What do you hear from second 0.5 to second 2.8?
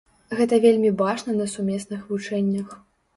вельмі бачна на сумесных вучэннях.